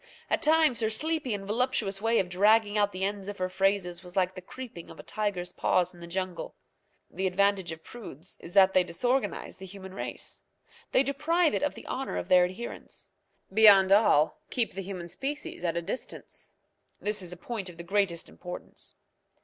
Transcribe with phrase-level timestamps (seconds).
[0.31, 4.03] At times her sleepy and voluptuous way of dragging out the end of her phrases
[4.03, 6.55] was like the creeping of a tiger's paws in the jungle.
[7.11, 10.41] The advantage of prudes is that they disorganize the human race.
[10.91, 13.11] They deprive it of the honour of their adherence.
[13.53, 16.49] Beyond all, keep the human species at a distance.
[16.99, 18.95] This is a point of the greatest importance.